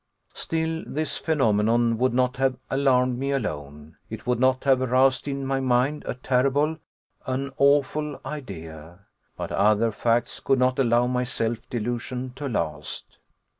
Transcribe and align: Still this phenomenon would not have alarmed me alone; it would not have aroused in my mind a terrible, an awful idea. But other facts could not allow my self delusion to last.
Still 0.33 0.83
this 0.87 1.17
phenomenon 1.19 1.99
would 1.99 2.11
not 2.15 2.37
have 2.37 2.57
alarmed 2.71 3.19
me 3.19 3.29
alone; 3.29 3.97
it 4.09 4.25
would 4.25 4.39
not 4.39 4.63
have 4.63 4.81
aroused 4.81 5.27
in 5.27 5.45
my 5.45 5.59
mind 5.59 6.01
a 6.07 6.15
terrible, 6.15 6.77
an 7.27 7.51
awful 7.59 8.19
idea. 8.25 9.01
But 9.37 9.51
other 9.51 9.91
facts 9.91 10.39
could 10.39 10.57
not 10.57 10.79
allow 10.79 11.05
my 11.05 11.23
self 11.23 11.59
delusion 11.69 12.33
to 12.37 12.49
last. 12.49 13.19